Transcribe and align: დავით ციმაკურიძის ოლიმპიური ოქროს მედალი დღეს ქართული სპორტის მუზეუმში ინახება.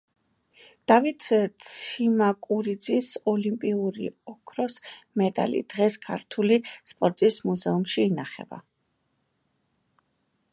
დავით 0.91 1.25
ციმაკურიძის 1.65 3.09
ოლიმპიური 3.33 4.09
ოქროს 4.33 4.79
მედალი 5.23 5.61
დღეს 5.75 5.99
ქართული 6.07 6.59
სპორტის 6.93 7.39
მუზეუმში 7.51 8.07
ინახება. 8.07 8.61